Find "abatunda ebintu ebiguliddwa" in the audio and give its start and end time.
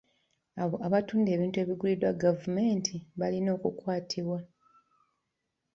0.87-2.11